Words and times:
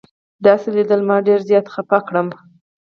داسې 0.45 0.67
لیدل 0.75 1.01
ما 1.09 1.17
ډېر 1.27 1.39
زیات 1.49 1.67
خفه 1.73 1.99
کړم. 2.07 2.27